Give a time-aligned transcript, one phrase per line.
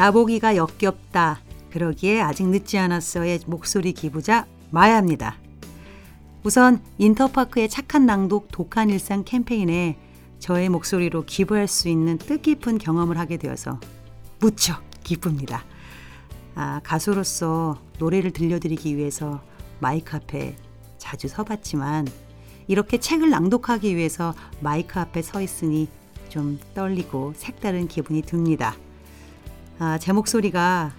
[0.00, 1.40] 나보기가 역겹다.
[1.70, 5.36] 그러기에 아직 늦지 않았어의 목소리 기부자 마야입니다.
[6.42, 9.98] 우선 인터파크의 착한 낭독 독한 일상 캠페인에
[10.38, 13.78] 저의 목소리로 기부할 수 있는 뜻깊은 경험을 하게 되어서
[14.38, 15.64] 무척 기쁩니다.
[16.54, 19.42] 아, 가수로서 노래를 들려드리기 위해서
[19.80, 20.56] 마이크 앞에
[20.96, 22.06] 자주 서봤지만
[22.68, 25.88] 이렇게 책을 낭독하기 위해서 마이크 앞에 서 있으니
[26.30, 28.74] 좀 떨리고 색다른 기분이 듭니다.
[29.82, 30.92] 아, 제 목소리가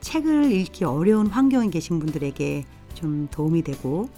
[0.00, 2.64] 책을 읽기 어려운 환경에 계신 분들에게
[2.94, 4.08] 좀 도움이 되고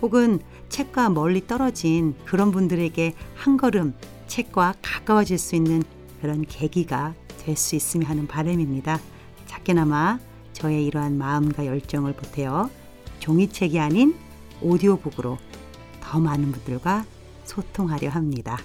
[0.00, 0.40] 혹은
[0.70, 3.92] 책과 멀리 떨어진 그런 분들에게 한 걸음
[4.26, 5.82] 책과 가까워질 수 있는
[6.22, 9.00] 그런 계기가 될 수 있으면 하는 바람입니다.
[9.46, 10.18] 작게나마
[10.54, 12.70] 저의 이러한 마음과 열정을 보태어
[13.20, 14.16] 종이책이 아닌
[14.62, 15.36] 오디오북으로
[16.00, 17.04] 더 많은 분들과
[17.44, 18.56] 소통하려 합니다.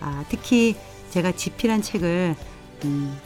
[0.00, 0.76] 아, 특히
[1.10, 2.36] 제가 집필한 책을
[2.84, 3.18] 음,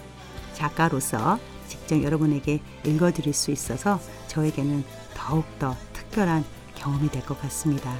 [0.54, 1.38] 작가로서
[1.68, 7.94] 직접 여러분에게 읽어드릴 수 있어서 저에게는 더욱더 특별한 경험이 될 것 같습니다.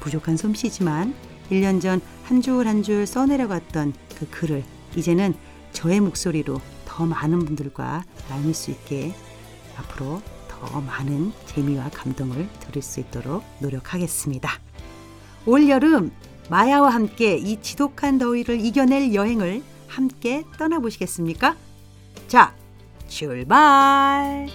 [0.00, 1.14] 부족한 솜씨지만
[1.50, 4.64] 1년 전 한 줄 한 줄 써내려갔던 그 글을
[4.96, 5.34] 이제는
[5.72, 9.14] 저의 목소리로 더 많은 분들과 나눌 수 있게
[9.76, 14.50] 앞으로 더 많은 재미와 감동을 들을 수 있도록 노력하겠습니다.
[15.46, 16.12] 올 여름
[16.50, 21.56] 마야와 함께 이 지독한 더위를 이겨낼 여행을 함께 떠나보시겠습니까?
[22.32, 22.50] 자,
[23.10, 24.48] 출발!